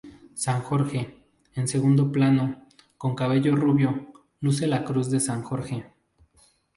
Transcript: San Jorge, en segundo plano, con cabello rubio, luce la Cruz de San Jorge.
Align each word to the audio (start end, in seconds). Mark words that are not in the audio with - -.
San 0.33 0.63
Jorge, 0.63 1.23
en 1.53 1.67
segundo 1.67 2.11
plano, 2.11 2.65
con 2.97 3.13
cabello 3.13 3.55
rubio, 3.55 4.11
luce 4.39 4.65
la 4.65 4.83
Cruz 4.83 5.11
de 5.11 5.19
San 5.19 5.43
Jorge. 5.43 5.93